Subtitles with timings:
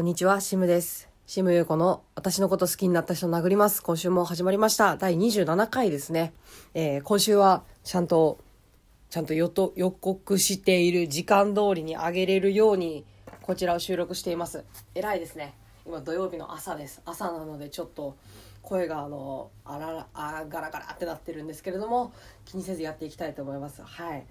[0.00, 1.10] こんにちは、シムです。
[1.26, 3.82] シムユーコの私のこと好きになった人を殴ります。
[3.82, 4.96] 今週も始まりました。
[4.96, 6.32] 第27回ですね。
[6.72, 8.38] えー今週はちゃんと、
[9.10, 13.04] ちゃんと予と予告している時間通りに上げれるように、
[13.42, 14.64] こちらを収録しています。
[14.94, 15.52] 偉いですね。
[15.84, 17.02] 今土曜日の朝です。
[17.04, 18.16] 朝なのでちょっと
[18.62, 22.14] 声があの、あらら、あガラガラってなってるんですけれども、
[22.46, 23.82] 気にせずやっていきたいと思います。
[23.82, 24.24] はい。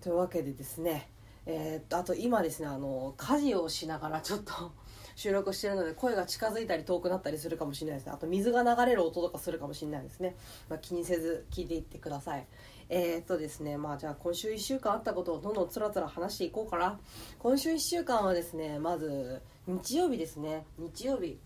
[0.00, 1.10] というわけでですね、
[1.46, 4.72] えーっと、あと今ですね、あの、家事をしながらちょっと、
[5.16, 8.12] 収録してるので声が近づいたり遠くなったりするかもしれないですね。
[8.14, 10.36] あと水が流れる音とかするかもしれないですね、
[10.68, 12.46] まあ、気にせず聞いていってください。
[12.88, 17.00] えー、っとですねまあじゃあ今週1週間あったことをどんどんつらつら話していこうかな。
[17.38, 20.64] 今週1週間はですねまず日曜日ですね。
[20.78, 21.38] 日曜日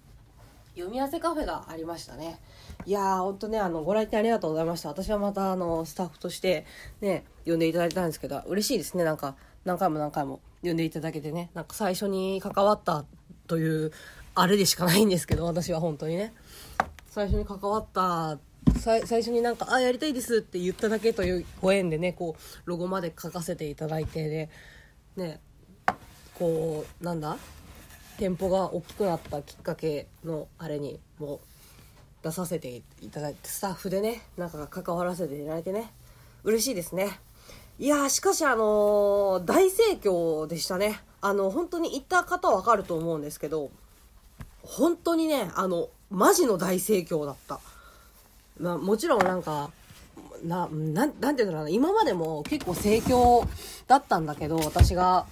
[0.75, 2.41] 読み合わせカフェがありましたね。
[2.87, 4.89] いやーほんとねあのご来店ありがとうございました。
[4.89, 6.67] 私はまたあのスタッフとして
[7.01, 9.05] ね呼んでいただいたんですけど嬉しいですね。
[9.05, 11.51] なんか何回も何回も呼んでいただけてね。
[11.55, 13.05] なんか最初に関わった
[13.51, 13.91] という
[14.37, 16.33] あれでしかないんですけど私は本当にね。
[17.09, 18.39] 最初に関わった
[18.79, 24.49] 最初になんか「あやりたいです」って言っただけというご縁でねこうロゴまで書かせていただいてで
[25.17, 25.41] ね
[26.39, 27.37] こうなんだ？
[28.19, 31.41] 店舗が大きくなったきっかけのあれにも
[32.23, 35.91] 出させていただいてスタッフでねなんか関わらせていただいてね。
[36.45, 37.19] 嬉しいですね。
[37.81, 41.01] いやしかしあのー大盛況でしたね。
[41.21, 43.71] あの本当に行った方はわかると思うんですけど
[44.63, 47.61] 本当にねあのマジの大盛況だった。
[48.59, 49.71] まあもちろんなんか
[50.45, 53.47] なななんていうんだろうな今までも結構盛況
[53.87, 55.27] だったんだけど私が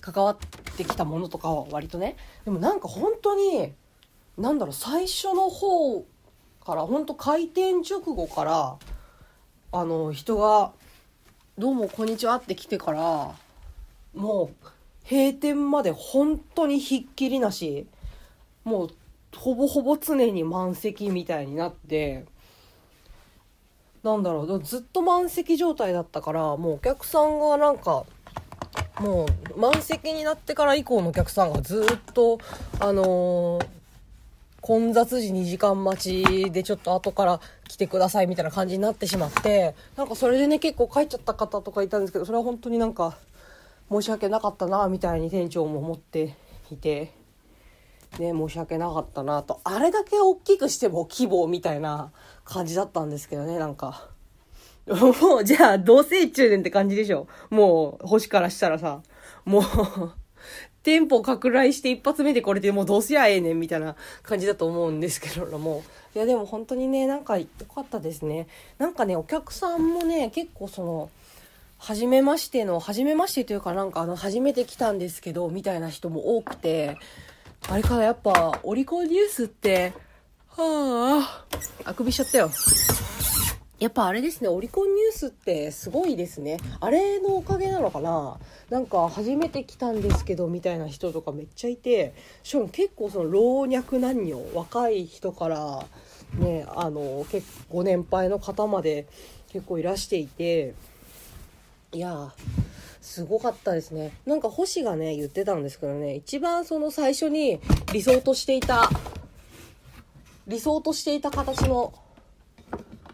[0.00, 0.36] 関わっ
[0.76, 2.16] てきたものとかは割とね。
[2.44, 3.72] でもなんか本当に
[4.36, 6.04] なんだろう最初の方
[6.64, 8.76] から本当開店直後から
[9.72, 10.72] あの人が
[11.58, 13.34] 「どうもこんにちは」って来てから
[14.14, 14.66] もう
[15.10, 17.86] 閉店まで本当にひっきりなし
[18.64, 18.90] もう
[19.36, 22.24] ほぼほぼ常に満席みたいになって
[24.02, 28.04] なんだろうずっと満席状態だったからもうお客さんがなんか
[29.00, 29.26] も
[29.56, 32.38] う満席になってから以降のお客さんがずっと
[32.80, 33.66] あのー
[34.62, 43.16] 混雑時2時間待ちでちょっと後から来てくださいみたいな感じになってしまってなんかそれでね結構帰っちゃった方とかいたんですけどそれは本当になんか
[43.90, 46.36] 申し訳なかったなみたいに店長も思って
[46.70, 47.12] いて。
[48.18, 49.60] ね、申し訳なかったなと。
[49.64, 52.12] あれだけ大きくしても規模みたいな
[52.44, 54.08] 感じだったんですけどね、なんか。
[54.86, 57.26] もう、じゃあ、同性中年って感じでしょ。
[57.50, 59.02] もう、星からしたらさ、
[59.44, 59.62] もう、
[60.82, 63.94] 店舗拡大して一発目でこれでもうどうすりゃええねんみたいな
[64.24, 65.84] 感じだと思うんですけども。
[66.14, 68.48] いや、でも本当にね、なんか良かったですね。
[68.78, 71.10] なんかね、お客さんもね、結構その、
[71.84, 76.96] 初めましての、初めましてというかなんかあの、初めて来たんですけど、みたいな人も多くて、
[77.68, 79.92] あれかな、やっぱ、オリコンニュースって、
[80.46, 81.44] は
[81.84, 82.50] あ、あくびしちゃったよ。
[83.80, 86.58] やっぱあれですね、オリコンニュースってすごいですね。
[86.78, 88.38] あれのおかげなのかな？
[88.70, 95.84] なんか初めて来たんですけどみたいな人とかめっちゃいて、しかも結構その老若男女、若い人から、
[96.38, 99.08] ね、あの、結構ご年配の方まで
[99.48, 100.74] 結構いらしていて、
[101.94, 102.30] いやー、
[103.02, 104.12] すごかったですね。
[104.24, 107.60] なんか星がね、言ってたんですけどね、一番その最初に
[107.92, 108.88] 理想としていた、
[110.46, 111.92] 理想としていた形の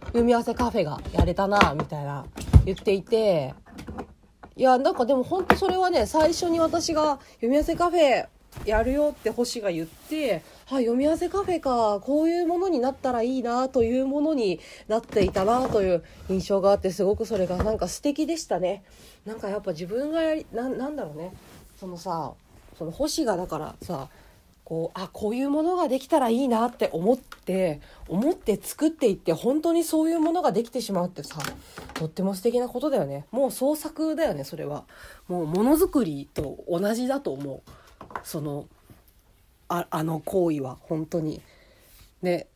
[0.06, 2.24] 読み合わせカフェがやれたな、みたいな
[2.64, 3.52] 言っていて、
[4.54, 8.28] いや、なんかでも本当それはね、最初に私が読み合わせカフェ
[8.64, 18.84] やるよって星が言って、はい、読み合わせカフェか、こういうものになったらいいな、というものになっていたな、という印象があって、すごくそれがなんか素敵でしたね。
[19.24, 21.32] なんかやっぱ自分がやり、ななんだろうね。
[21.80, 22.34] そのさ、
[22.76, 24.10] その星がだからさ、
[24.62, 31.38] こう、あ、こういうものができたらいいなって思って、思って作っていって、本当にそういうものができてしまうってさ、
[31.94, 33.24] とっても素敵なことだよね。
[33.30, 34.84] もう創作だよね、それは。
[35.28, 37.70] もうものづくりと同じだと思う。
[38.22, 38.66] その、
[39.68, 41.42] ああの行為は、本当に。
[42.22, 42.48] ね、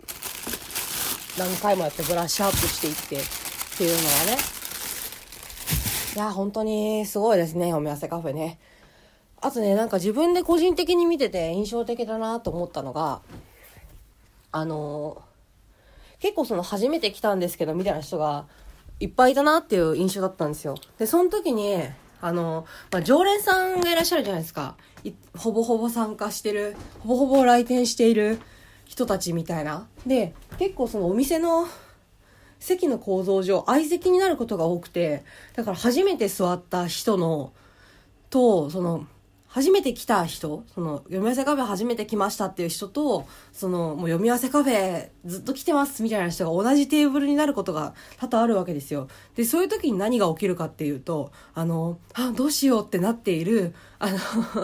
[1.39, 4.39] 何回もやってブラッシュアップしていってっていうのはね。
[6.15, 8.59] いや、本当にすごいですね、読み合わせカフェね。
[9.41, 13.23] あとね、なんか自分で個人的に見てて印象的だなと思ったのが、
[14.53, 15.23] あの
[16.21, 18.47] 結構その初めて来たんですけどみたいな人が
[19.01, 20.77] いっぱいいたなっていう印象だったんですよ。
[20.99, 21.79] で、その時に、
[22.23, 24.77] あの、まあ、常連さんがいらっしゃるじゃないですか。
[25.37, 28.39] ほぼほぼ参加してる、ほぼほぼ来店している
[28.87, 29.89] 人たちみたいな。
[30.07, 31.67] で、結構そのお店の
[32.61, 35.25] 席の構造上、相席になることが多くて、
[35.57, 37.53] だから初めて座った人の、
[38.31, 39.07] と、その、
[39.53, 49.09] 初めて来た人、その、読み合わせカフェ初めて来ましたっていう人と、その、もう読み合わせカフェずっと来てますみたいな人が同じテーブルになることが多々あるわけですよ。
[49.37, 54.19] で、そういう時に何が起きるかっていうと、あの、あ、どうしようってなっている、あの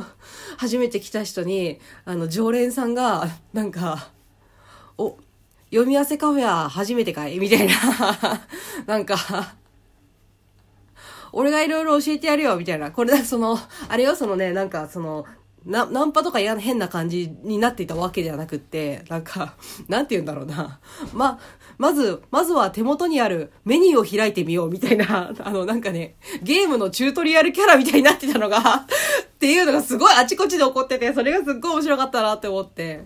[0.57, 4.09] 初めて来た人に、あの、常連さんが、なんか、
[4.97, 5.19] お、
[5.71, 7.39] 読み合わせカフェは初めてかい？
[7.39, 7.75] みたいな
[8.87, 9.55] なんか
[11.33, 12.91] 俺がいろいろ教えてやるよ、みたいな。
[12.91, 13.59] これだ、その、
[13.89, 15.25] あれよ、そのね、なんか、その、
[15.67, 19.55] な、ナンパとか嫌な変な感じになっていたわけではなくって、なんか、
[19.89, 20.81] なんて言うんだろうな。
[21.13, 21.39] ま、
[21.77, 28.85] まず、まずは手元にあるメニューを開いてみようみたいな、 あの、なんかね、ゲームのチュートリアルキャラみたいになってたのがっ
[29.39, 33.05] ていうのがすごいあちこちで起こってて、それがすっごい面白かったなって思って。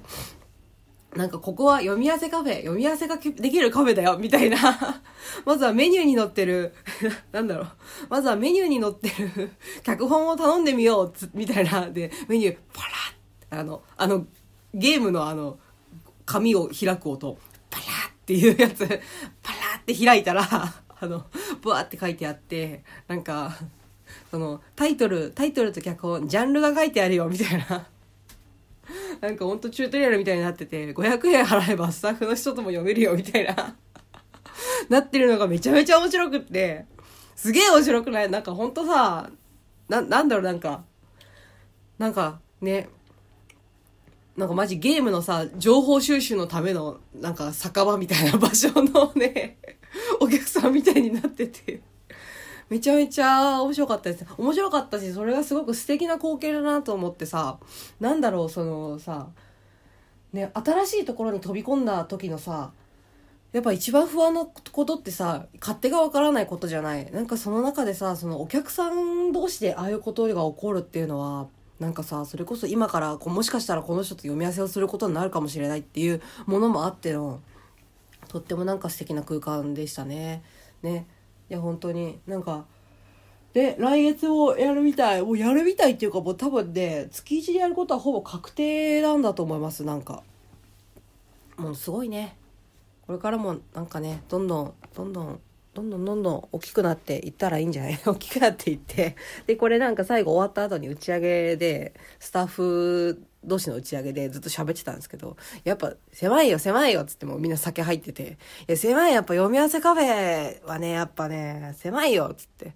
[1.15, 4.57] なんかここは読み合わせカフェ、読み合わせができるカフェだよ、みたいな。
[5.45, 6.75] まずはメニューに載ってる。
[7.33, 7.69] なんだろう。
[8.09, 9.53] まずはメニューに載ってる。
[9.83, 11.91] 脚本を頼んでみようつ、みたいな。
[11.91, 14.27] で、メニュー、パラッあの、あの、
[14.73, 15.59] ゲームのあの、
[16.25, 17.37] 紙を開く音、
[17.71, 18.99] パラッっていうやつ、パラ
[19.77, 21.27] ッって開いたら、 あの、
[21.61, 23.55] ブワーって書いてあって、なんか、
[24.31, 27.87] その、タイトル、タイトルと脚本、ジャンルが書いてあるよ、みたいな。
[29.21, 33.77] なんかほんとチュートリアルみたいになってて、500円払えばスタッフの人とも読めるよみたいな
[34.89, 36.87] なってるのがめちゃめちゃ面白くって、
[37.37, 38.31] すげえ面白くない？
[38.31, 39.31] なんかほんとさ、
[39.89, 40.45] な、なんだろう？
[40.45, 40.85] なんか、
[41.99, 42.89] なんかね、
[44.37, 49.59] なんかマジゲームのさ、情報収集のための、なんか酒場みたいな場所のね、
[50.21, 51.83] お客さんみたいになってて。
[52.73, 54.25] めちゃめちゃ面白かったです。
[54.39, 57.59] 面白かったし、それがすごく素敵な光景だなと思ってさ、
[58.01, 59.29] なんだろう、そのさ、
[60.33, 62.73] ね、新しいところに飛び込んだ時のさ、
[63.53, 67.13] やっぱ一番不安なことってさ、勝手がわからないことじゃない。
[67.13, 71.49] なんかその中でさ、そのお客さん同士でああいうことが起こるっていうのは、
[71.79, 77.43] なんかさ、それこそ今からこもしかしたらこの人と読み合わせをすることになるかもしれないっていうものもあっての、
[78.29, 80.43] とってもなんか素敵な空間でしたね。
[80.83, 81.07] ね。
[81.53, 82.19] いや本当に。
[82.27, 82.65] なんか
[83.53, 85.21] で来月をやるみたい。
[85.23, 90.23] もうやるみたいっていうかもう多分ね月1でやることはほぼ確定なんだと思いますなんか。
[91.59, 92.39] もうすごいね。
[93.07, 95.41] これからもなんかねどんどんどんどん
[95.75, 98.01] どんどんどんどん大きくなっていったらいいんじゃない？
[98.07, 99.15] 大きくなっていって。
[99.47, 112.75] でこれなんか最後終わった後に打ち上げでスタッフ同士の打ち上げでずっと喋ってたんですけど、やっぱ狭いよ狭いよっつってもみんな酒入ってて、いや狭いやっぱ読み合わせカフェはね、やっぱね、狭いよっつって。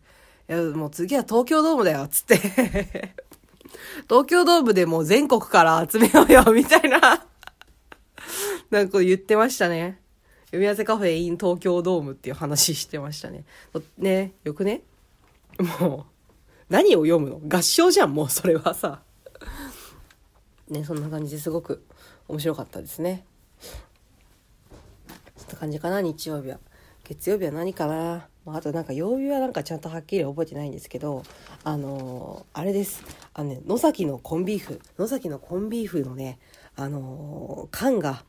[0.48, 2.36] いやもう次は東京ドームだよっつって
[4.08, 7.26] 東京ドームでもう全国から集めようよみたいな
[8.70, 10.00] なんか言ってましたね。
[10.46, 13.44] 読み合わせカフェ in 東京ドームっていう話してましたね。
[13.98, 14.82] ね、よくね？
[15.80, 16.32] もう、
[16.68, 17.40] 何を読むの？
[17.48, 19.02] 合唱じゃん、もうそれはさ。
[20.68, 21.84] ね、そんな感じですごく
[22.28, 23.24] 面白かったですね。
[25.36, 26.58] そんな感じかな、日曜日は。
[27.04, 28.28] 月曜日は何かな。
[28.44, 31.22] まあ、あとなんか曜日はなんかちゃんとはっきり覚えてないんですけど、
[31.62, 33.04] あのー、あれです。
[33.32, 34.80] あのね、野崎のコンビーフ。
[34.98, 36.38] 野崎のコンビーフのね、
[36.74, 38.24] あのー、缶が、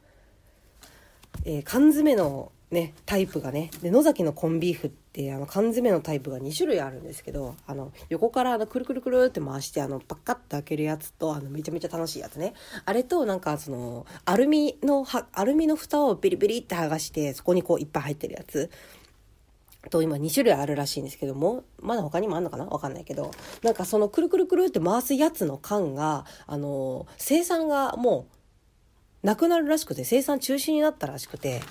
[1.43, 12.53] えー、缶詰のね、タイプがね、で、野崎のコンビーフって、あの、缶詰のタイプが2種類あるんですけど、あの、横からあの、くるくるくるって回して、あの、パカッと開けるやつと、あの、めちゃめちゃ楽しいやつね。
[12.83, 18.69] あれと、なんか、その、アルミの、は、アルミの蓋をビリビリって剥がして、そこにこう、いっぱい入ってるやつ。
[19.89, 22.65] と今2種類あるらしいんですけども、まだ他にもあんのかな？
[22.65, 23.31] わかんないけど、
[23.63, 28.36] なんかそのくるくるくるって回すやつの缶が、あの、生産がもう、
[29.27, 31.61] なくなるらしくて、生産中止になったらしくて、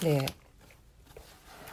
[0.00, 0.24] で、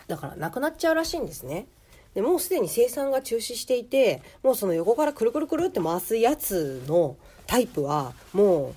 [0.08, 1.68] だからなくなっちゃうらしいんですね。
[2.14, 7.16] でもうすでに生産が中止していてもうその横からくるくるくるって回すやつの
[7.48, 8.76] タイプはも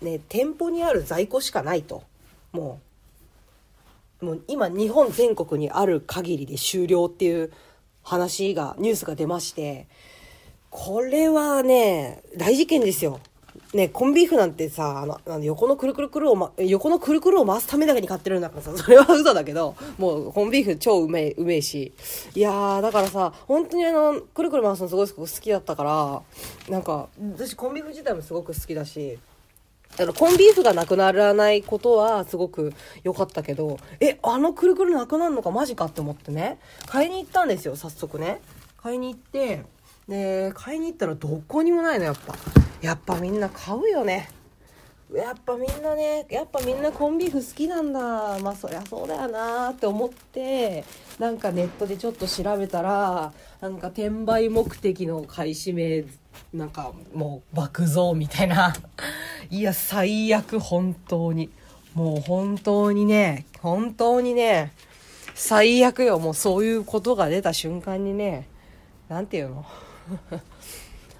[0.00, 2.02] うね店舗にある在庫しかないと。
[2.52, 2.80] も
[4.22, 7.52] うもう今日本全国にある限りで終了っていう
[8.02, 9.86] 話がニュースが出まして
[10.70, 13.20] これはね大事件ですよ。
[13.74, 21.92] ね、コンビーフなんてさ、あの、あの横のくるくるくるを、ま、横のくるくるを回すためだけに買ってるんだからさ、 それは嘘だけど、もうコンビーフ超うめえ、うめえし。
[22.34, 26.22] いやー、だからさ、本当にあの、くるくる回すのすごい好きだったから、
[26.68, 29.18] なんか、私コンビーフ自体もすごく好きだし、
[29.98, 32.72] あの、コンビーフがなくならないことはすごく
[33.02, 38.40] 良かったけど、え、あのくるくるなくなるのかマジかって思ってね、買いに行ったんですよ、早速ね。
[38.76, 39.64] 買いに行って、
[40.08, 42.34] で、買いに行ったらどこにもないの、やっぱ。
[42.80, 44.28] やっぱみんな買うよね。
[45.12, 48.38] やっぱみんなね、やっぱみんなコンビーフ好きなんだ。
[48.40, 50.84] まあそりゃそうだよなって思って、
[51.18, 56.04] なんかネットでちょっと調べたら、なんか転売目的の買い占め、
[56.52, 58.74] なんかもう爆増みたいな。
[59.50, 61.50] いや、最悪、本当に。
[61.94, 64.72] もう本当にね、本当にね、
[65.34, 66.18] 最悪よ。
[66.18, 68.46] もうそういうことが出た瞬間にね、
[69.08, 69.64] なんていうの？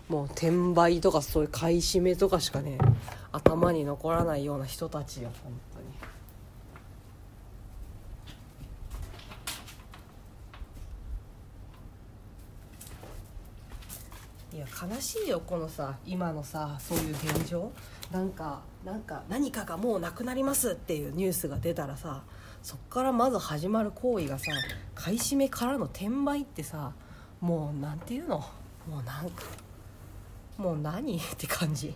[0.08, 2.78] もう転売とかそういう買い占めとかしかね
[3.30, 5.88] 頭に残らないような人たちよ本当に。
[14.54, 17.70] いや悲しいよこのさ今のさそういう現状。
[18.10, 22.22] なんかなんか何かがもうなくなりますっていうニュースが出たらさ
[22.62, 24.46] そっからまず始まる行為がさ
[24.94, 26.94] 買い占めからの転売ってさ
[27.42, 28.38] もうなんていうの？
[28.88, 29.42] もうなんか
[30.58, 31.16] もう何？
[31.16, 31.94] って感じ。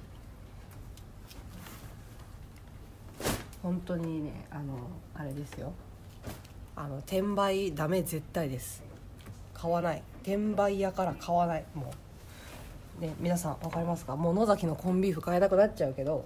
[3.62, 4.74] 本当にねあの
[5.14, 5.72] あれですよ。
[6.74, 8.82] あの転売ダメ絶対です。
[9.52, 10.02] 買わない。
[10.22, 11.64] 転売屋から買わない。
[11.74, 11.92] も
[12.98, 13.00] う。
[13.02, 14.14] ね皆さん分かりますか？
[14.16, 16.24] もう野崎のコンビーフ買えなくなっちゃうけど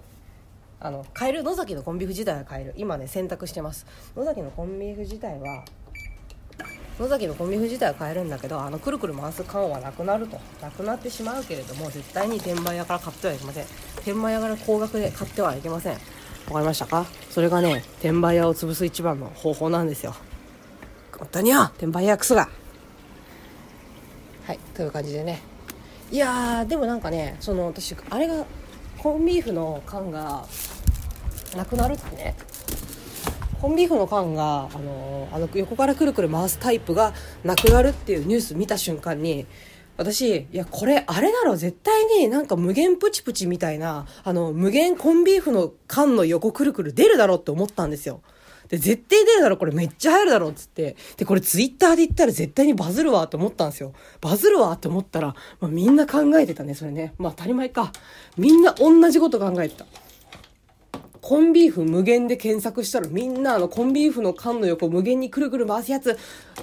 [0.79, 1.43] あの買える？
[1.43, 2.75] 野崎のコンビーフ自体は買える。
[2.77, 3.87] 今ね選択してます。
[4.15, 5.65] 野崎のコンビーフ自体は
[6.99, 10.41] 野崎のコンビーフ自体は買えるんだけどあのくるくる回す缶はなくなると。
[10.63, 13.65] なくなってしまうけれども絶対に転売屋から買ってはいけません。
[13.97, 15.93] 転売屋から高額で買ってはいけません。
[15.93, 15.99] わ
[16.55, 17.07] かりましたか？
[17.31, 20.15] それがね転売屋を潰す一番の方法なんですよ。
[21.19, 21.63] 本当によ！
[21.77, 22.49] 転売屋クソが
[24.47, 25.43] はいという感じでね。
[26.11, 28.47] いやーでもなんかねその私あれが
[28.97, 30.47] コンビーフの缶が
[31.57, 32.35] なくなるってね。
[33.61, 37.13] コンビーフの缶があのあの横からくるくる回すタイプが
[37.45, 39.47] なくなるっていうニュース見た瞬間に
[39.97, 48.21] 私、いや、これ、あれだろ、絶対になんか無限プチプチみたいな、あの、無限コンビーフの缶の横くるくる出るだろって思ったんですよ。
[48.69, 50.97] で、絶対出るだろ、これめっちゃ入るだろ、っつって。
[51.17, 53.95] で、これツイッターで言ったら絶対にバズるわって思ったんですよ。
[54.21, 57.15] バズるわって思ったら、まあ、みんな考えてたね、それね。
[57.17, 57.91] まあ当たり前か。
[58.37, 59.87] みんな同じこと考えてた。
[61.27, 66.17] コンビーフ無限で検索したらみんなあのコンビーフの缶の横無限にくるくる回すやつ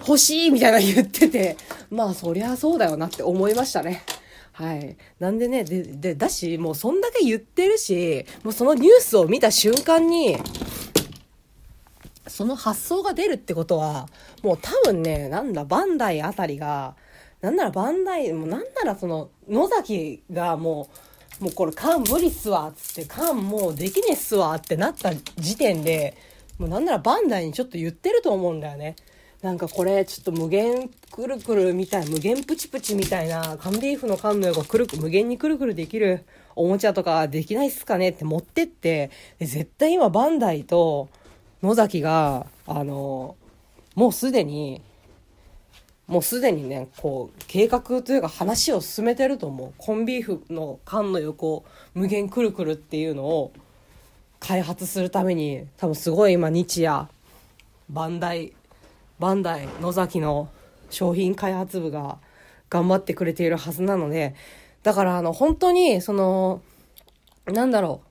[0.07, 1.57] 欲しいみたいな言ってて、
[1.91, 4.03] まあそりゃそうだよなって思いましたね。
[4.53, 4.95] はい。
[5.19, 10.37] なんでね、で、で、だし、もうそんだけ言ってるし、もうそのニュースを見た瞬間に、
[12.27, 14.07] その発想が出るってことは、
[14.43, 16.95] もう多分ね、なんだ、バンダイあたりが、
[17.41, 26.15] なんならバンダイ、もうなんならその、野崎がもう、もうこれ缶無理っすわっつって缶もうできねっすわってなった時点で
[26.59, 28.95] もうなんならバンダイにちょっと言ってると思うんだよね。
[29.41, 36.23] なんかこれちょっと無限くるくるみたい無限プチプチみたいな缶ビーフの缶の横くるく無限にくるくるできる
[36.55, 41.09] おもちゃとかできないっすかねって持ってってで絶対今バンダイと
[41.61, 43.35] 野崎があの
[43.95, 44.81] もうすでに
[46.13, 49.73] もうすでにね、こう、計画というか話を進めてると思う。
[49.79, 51.65] コンビーフの缶の横、
[51.95, 53.51] 無限くるくるっていうのを
[54.39, 57.07] 開発するために、多分すごい今日夜、
[57.89, 58.53] バンダイ、
[59.17, 60.49] バンダイ、野崎の
[60.91, 62.19] 商品開発部が
[62.69, 64.35] 頑張ってくれているはずなので、
[64.83, 66.61] だからあの、本当に、その、
[67.47, 68.07] なんだろう。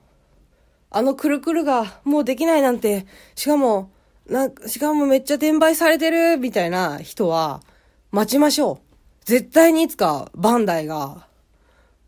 [0.91, 3.05] あのくるくるがもうできないなんて、
[3.35, 3.91] しかも、
[4.27, 7.61] なしかもめっちゃ転売されてるみたいな人は、
[8.13, 8.77] 待ちましょう。
[9.25, 11.25] 絶対にいつかバンダイが、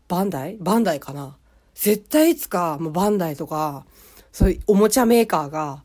[0.06, 0.56] バンダイ？
[0.60, 1.36] バンダイかな？
[1.74, 3.84] 絶対いつか、もバンダイとか、
[4.30, 5.82] そういうおもちゃメーカーが、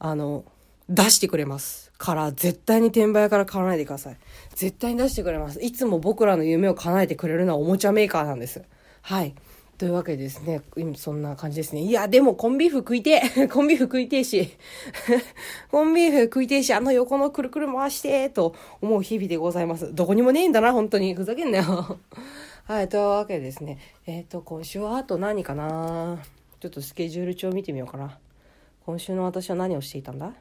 [0.00, 0.44] あの、
[0.88, 1.92] 出してくれます。
[1.98, 4.16] から、絶対に転売から買わないでください。
[4.56, 5.62] 絶対に出してくれます。
[5.62, 8.64] いつも僕らの夢を叶えてくれるのはおもちゃメーカーなんです。
[9.02, 9.36] はい。
[9.78, 11.82] というわけですね、今そんな感じですね。
[11.82, 14.50] いや、でもコンビーフ食いてえ コンビーフ食いてえし
[15.70, 19.94] コンビーフ食いてえし、あの横のくるくる回してと思う日々でございます。
[19.94, 21.14] どこにもねえんだな、本当に。
[21.14, 21.98] ふざけんなよ
[22.66, 26.18] はい、というわけでですね、えっ、ー、と、今週はあと何かな？
[26.58, 28.18] ちょっとスケジュール帳見てみようかな。
[28.84, 30.32] 今週の私は何をしていたんだ？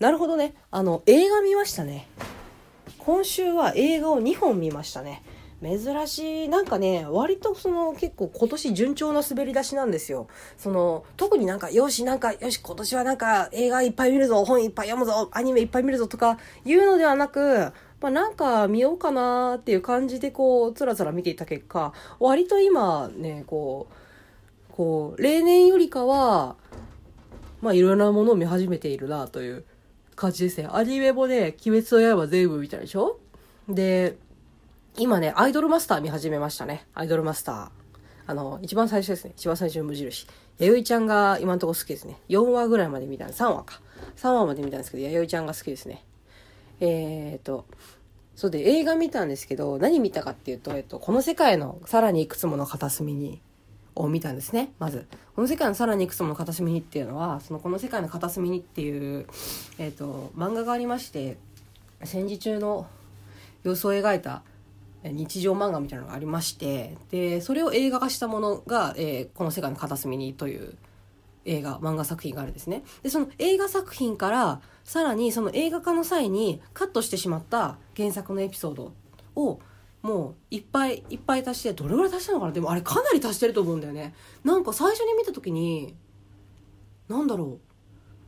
[0.00, 0.54] なるほどね。
[0.70, 2.08] あの、映画見ましたね。
[2.98, 5.22] 今週は映画を2本見ましたね。
[5.62, 6.48] 珍しい。
[6.48, 10.28] なんかね割とその結構今年順調な滑り出しなんですよ。
[10.56, 26.54] その特になんかよしなんかよし今年はなんか映画いっぱい見るぞ本いっぱい読むぞアニメいっぱい見るぞとかいうのではなくまあ、なんか見ようかなっていう感じでこうつらつら見ていた結果割と今ねこうこう例年よりかは
[27.60, 29.64] まあいろんなものを見始めているなという
[30.14, 30.68] 感じですね。
[30.70, 33.18] アニメもね「鬼滅の刃」全部見たでしょ？
[33.68, 34.16] で、
[34.96, 36.86] 今ね、アイドルマスター見始めましたね。
[36.94, 37.70] アイドルマスター。
[38.26, 39.32] あの、一番最初ですね。
[39.36, 40.26] 一番最初の無印。
[40.58, 42.18] 弥生ちゃんが今のところ好きですね。
[42.28, 43.80] 4話ぐらいまで見た、3話か。
[44.16, 46.04] 3話まで見たんですけど、弥生ちゃんが好きですね。
[46.80, 47.66] えー、っと、
[48.34, 53.40] そうで、映画見たんですけど、何見たかっていうと、えっと、この世界のさらにいくつもの片隅に、
[53.94, 55.06] を見たんですね、まず。
[55.34, 59.26] この世界のさらにいくつもの片隅にっていうのは、そのこの世界の片隅にっていう、
[59.78, 61.36] えっと、漫画がありまして、
[62.04, 62.86] 戦時中の
[63.64, 64.42] 様子を描いた
[65.04, 70.76] 日常漫画みたいなのがありましてでそれを映画化したものが、えー、この世界の片隅にという
[71.44, 72.82] 映画漫画作品があるんですね。
[73.02, 78.92] でその映画作品からさらにその映画化の際にカットしてしまった原作のエピソード
[79.34, 79.60] を
[80.02, 82.52] もういっぱいいっぱい足してどれぐらい足したのかな？
[82.52, 84.14] でもあれかなり足してると思うんだよね。
[84.44, 85.94] なんか最初に見た時に
[87.08, 87.58] なんだろう。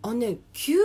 [0.02, 0.78] あのね90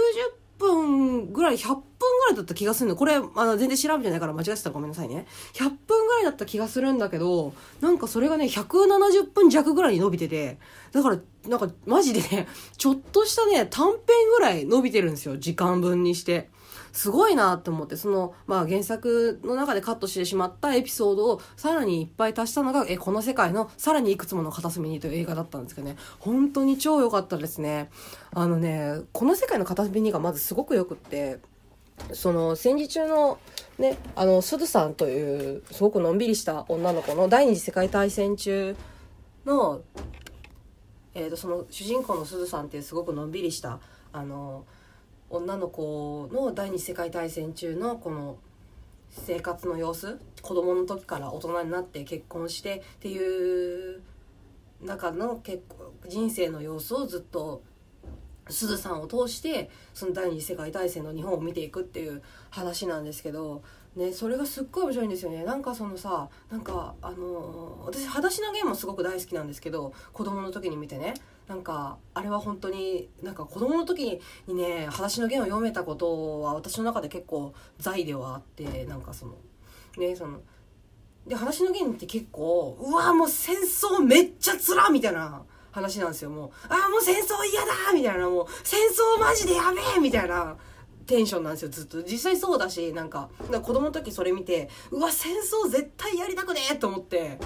[0.57, 2.95] 分ぐらい100分ぐらいだった気がするの。
[2.95, 5.25] これあの全然調べてないから間違ってたらごめんなさいね。
[5.53, 10.57] 100分ぐらいだった気がするんだけどなんかそれがね170分弱ぐらいに伸びてて
[10.91, 12.47] だからなんかマジでね
[12.77, 13.99] ちょっとしたね短編
[14.37, 15.37] ぐらい伸びてるんですよ。
[15.37, 16.49] 時間分にして。
[16.95, 27.89] すごいなって思って、その、まあ原作の中でカットしてしまったエピソードをさらにいっぱい足したのが、え、この世界のさらにいくつもの片隅にという映画だったんですけどね、本当に超良かったですね。
[28.33, 31.39] あのね、この世界の片隅にがまずすごく良くって、
[32.13, 33.39] その戦時中の
[33.77, 38.75] ね、あの、すずさんというすごくのんびりした女の子の第二次世界大戦中
[39.45, 39.81] の、
[41.13, 43.79] えー、とその主人公のすずさんっていうすごくのんびりした
[44.11, 44.65] あの
[45.29, 48.37] 女の子の第二次世界大戦中のこの
[49.09, 54.01] 生活の様子子供の時から大人になって結婚してっていう
[54.81, 55.63] 中の結
[56.07, 57.61] 人生の様子をずっと
[58.49, 63.63] すずさんを通してその第二次世界大戦の日本を見ていくっていう話なんですけど
[63.95, 65.45] ね、それがすっごい面白いんですよね。
[65.45, 71.13] なんかそのさなんかあのー、私「裸足のゲーム」もすごく大好きなんですけど子供の時に見てね。
[71.47, 79.35] なんかあれは本当になんか子供の時にね「裸足のゲーム」を読めたことは私の中で結構財ではあってなんかその
[79.97, 80.41] ねその
[81.27, 85.43] で「裸足のゲーム」って結構うわもう戦争めっちゃつらみたいな
[85.75, 86.29] 話なんですよ。
[86.29, 88.29] もうああもう戦争嫌だみたいな。
[88.29, 90.55] もう戦争マジでやべえみたいな。
[91.05, 92.01] テンションなんですよずっと。
[92.01, 97.37] 実際そうだしなんかか子供の時それ見てうわ戦争絶対やりたくねえと思って。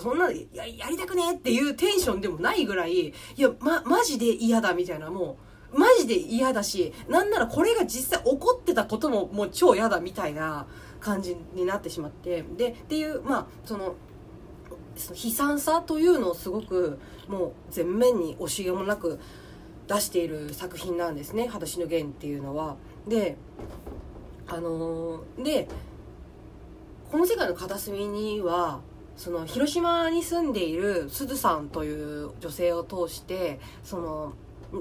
[0.00, 5.10] そんなややりたくねえっていうテンションでもないぐらいいやまマジで嫌だみたいな。
[5.10, 5.38] も
[5.72, 10.66] うマジで嫌だしなんならこれが実際起こってたことももう超嫌だみたいな
[11.00, 12.44] 感じになってしまって。
[12.56, 13.96] でっていうまあその
[14.98, 19.18] その悲惨さというのをすごくもう前面に惜しげもなく
[19.86, 22.76] 出している作品なんですね「裸足の弦」っていうのは。
[23.06, 23.36] で
[24.46, 25.68] あのー、で
[27.10, 28.80] この世界の片隅には
[29.16, 34.32] その広島に住んでいるすずさんという女性を通してその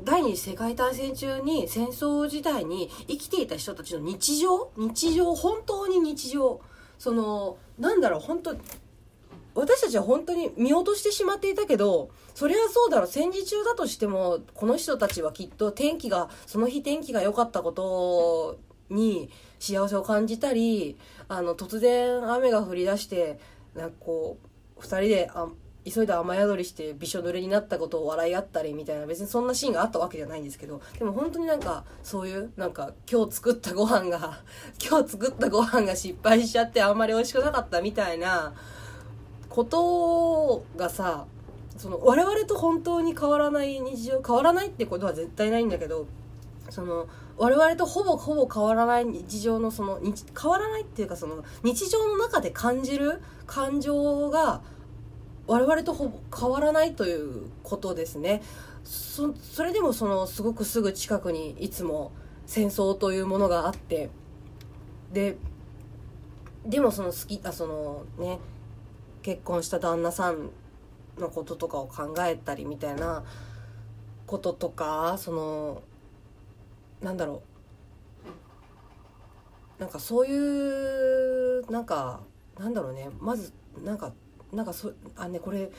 [0.03, 6.59] 第二次世界大戦中に戦争時代に生きていた人たちの日常日常本当に日常
[6.99, 8.55] そのなんだろう本当
[9.57, 13.05] 私たちは本当に見落としてしまっていたけどそれはそうだろ。
[13.05, 23.39] う戦時中だとしてもこの人たちはきっと天気がその日天気が良かったことに幸せを感じたりあの突然雨が降り出して
[23.75, 24.37] なんかこ
[24.77, 25.47] う2人であ
[25.89, 34.41] 急いで雨宿りしてびしょ濡れになったことを笑い合ったりみたいな別にそんなシーンがあったわけじゃないんですけどでも本当になんかそういうなんか今日作ったご飯が
[34.85, 38.53] 今日作ったご飯が失敗しちゃってあんまり美味しくなかったみたいな
[39.57, 41.25] ことがさ
[41.77, 46.05] その我々と本当に変わらない日常変わらないってことは絶対ないんだけど
[46.69, 54.61] その我々とほぼほぼ変わらない日常のその変わらないっていうかその日常の中で感じる感情が
[55.47, 58.43] 我々とほぼ変わらないということですね。
[58.83, 62.11] それでもそのすごくすぐ近くにいつも
[62.45, 64.11] 戦争というものがあって
[65.11, 65.35] で
[66.63, 68.39] でもその好きあそのね
[69.27, 70.51] 結婚した旦那さん
[71.19, 73.25] のこととかを考えたりみたいな
[74.25, 75.83] こととかその
[77.01, 77.43] なんだろ
[79.77, 79.81] う。
[79.81, 82.21] なんかそういうなんか
[82.57, 83.09] なんだろうね。
[83.19, 83.51] まず
[83.83, 84.13] なんか
[84.53, 85.71] なんかそあねこれ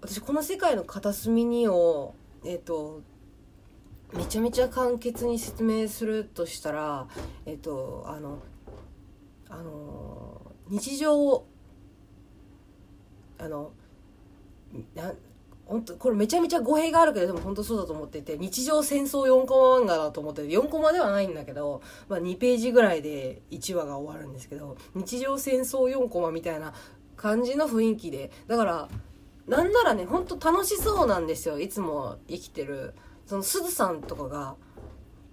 [0.00, 3.02] 私この世界の片隅にをえっ、ー、と
[4.14, 7.06] めちゃめちゃ簡潔に説明するとしたら
[7.46, 8.40] えっ、ー、とあの
[9.48, 11.46] あの日常
[13.38, 13.72] あの
[14.94, 15.12] な
[15.66, 26.72] 本当これめちゃめちゃ語弊があるけどでも本当そうだと思っていて日常戦争4コマ漫画だと思ってて4コマではないんだけど、まあ、2ページぐらいで1話が終わるんですけど日常戦争4コマみたいな
[27.16, 28.88] 感じの雰囲気でだから
[29.46, 32.94] なんならねほんと楽しそうなんですよいつも生きてる。
[33.28, 34.56] そのすずさんとかが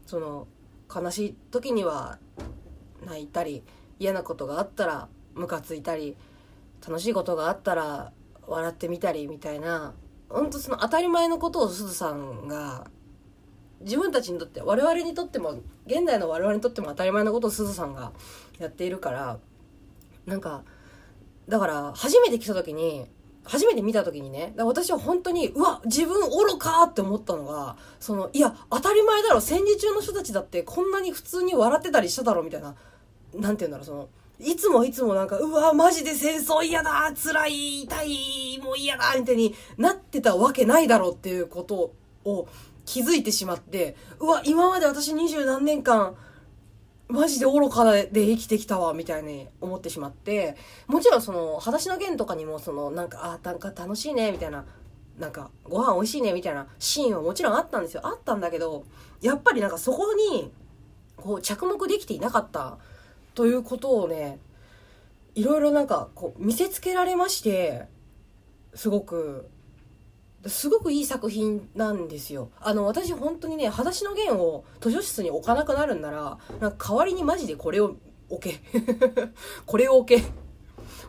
[0.06, 0.48] その
[0.94, 2.20] 悲しい時には
[3.06, 3.64] 泣いたり
[4.00, 6.18] 嫌なことがあったらムカついたり
[6.88, 8.12] 楽しいことがあったら
[8.48, 9.94] 笑ってみたりみたいな
[10.30, 12.88] 本当その当たり前のことをすずさんが
[13.82, 18.12] 自分たちにとって我々にとっても現代の我々にとっても当たり前のことをすずさんが
[18.60, 19.38] やっているから
[20.26, 20.64] なんか
[21.48, 23.06] だから初めて来た時に
[23.44, 32.76] 初めて見た時にね私は本当にうわ自分愚かって思ったのがそのいや当たり前だろ戦時中の人たちだってこんなに普通に笑ってたりしただろみたいな
[33.36, 41.94] なんて言うんだろうそのいつもいつもなんか、うわ、マジで戦争嫌だ辛い痛いもう嫌だみたいになってたわけないだろうっていうこと
[42.26, 42.48] を
[42.86, 46.16] 気づいてしまって、うわ、今まで私二十何年間、
[47.08, 54.66] マジで愚かで生きてきたわ、みたいに思ってしまって、もちろんその、裸足の弦とかにもその、なんか、あ、なんか楽しいね、みたいな、
[55.20, 58.02] なんか、ご飯美味しいね、みたいなシーンはもちろんあったんですよ。
[58.04, 58.86] あったんだけど、
[59.22, 60.52] やっぱりなんかそこに、
[61.16, 62.78] こう、着目できていなかった。
[63.36, 64.40] ということをね
[65.36, 67.86] いろいろなんかこう見せつけられまして
[68.74, 69.50] すごく
[70.48, 72.52] すごくいい作品なんですよ。
[72.60, 77.96] あの、私本当にね、裸足の弦を図書室に置かなくなるんなら、なんか代わりにマジでこれを
[78.30, 78.62] 置け。
[79.66, 80.24] これを置け。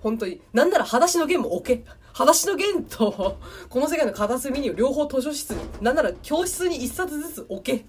[0.02, 0.40] 本当に。
[0.54, 1.84] なんなら裸足の弦も置け。
[2.14, 3.36] 裸足の弦と、
[3.68, 7.74] この世界の片隅に両方図書室に、なんなら教室に一冊ずつ置け。
[7.76, 7.84] っ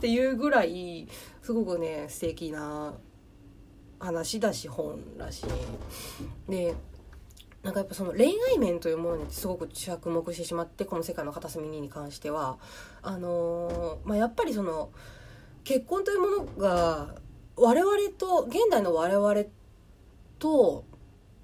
[0.00, 1.08] ていうぐらい、
[1.42, 2.92] すごくね、素敵な
[3.98, 5.44] 話だし本らし
[6.48, 6.74] で
[7.62, 12.58] なんかやっぱその恋愛面というものにすごく着目してしまってこの世界の片隅にに関しては。
[13.02, 14.90] あのー、まあ、やっぱりその
[15.64, 17.14] 結婚というものが
[17.56, 19.44] 我々と現代の我々
[20.38, 20.84] と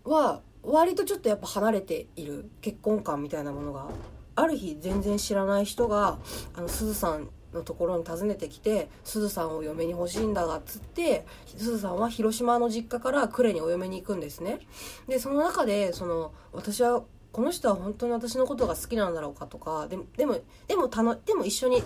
[0.05, 3.89] は割とちょっとやっぱ離れている結婚観みたいなものが
[4.37, 6.19] ある日全然知らない人が
[6.55, 14.61] あのすずさんのところに訪ねてきて「すずさんを嫁に欲しいんだが」っつってすずさんは広島の実家から呉にお嫁に行くんですね。
[15.09, 20.37] でその中でその私はこの人は本当に私のことが好きなんだろうかとかででも
[20.67, 21.83] でもたのでも一緒に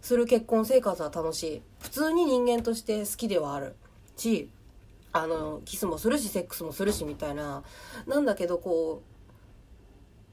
[0.00, 1.62] する結婚生活は楽しい。
[1.80, 3.74] 普通に人間として好きではある。
[4.16, 4.48] し
[5.12, 7.62] あのキスもするしセックスもするしみたいな。
[8.06, 9.07] なんだけどこう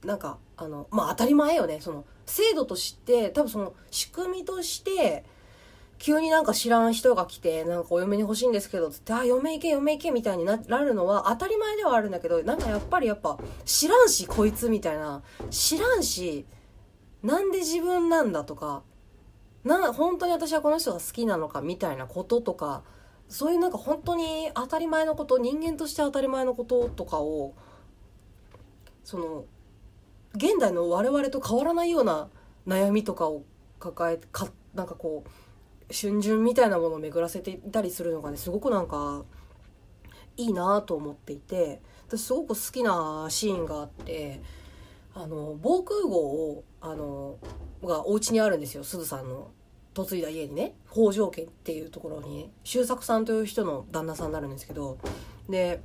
[0.06, 5.26] なんかあのまあ当たり前よねその制度として多分その仕組みとして
[5.98, 15.24] 急になんか知らん人が来て、なんかお嫁に欲しいんですけど、つって、あ、嫁行け、嫁行け、みたいになるのは当たり前ではあるんだけど、なんかやっぱりやっぱ、知らんし、こいつ、みたいな。
[15.50, 16.46] 知らんし、
[17.24, 18.84] なんで自分なんだとか、
[19.64, 22.84] な、本当に私はこの人が好きなのか、みたいなこととか、
[23.30, 27.54] そういうなんか本当に当たり前のこと、人間として当たり前のこととかを、
[29.04, 29.46] その、
[30.36, 32.30] 現代の我々と変わらないような
[32.68, 33.44] 悩みとかを
[33.80, 39.24] 抱えかなんかこう春巡みたいなものを巡らせていたりするのがねすごくなんか
[40.38, 44.42] いいなと思っていて私すごく好きなシーンがあって
[45.14, 47.38] あの防空壕をあの
[47.84, 49.52] がお家にあるんですよすずさんの
[49.98, 50.76] 嫁いだ家にね。
[50.92, 54.98] 北条家っていうところに周作さんという人の旦那さんになるんですけど
[55.48, 55.82] で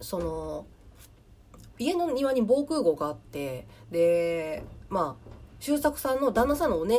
[0.00, 0.66] その
[1.78, 6.94] 家の庭に防空壕があってでまあ周作さんの旦那さんのお姉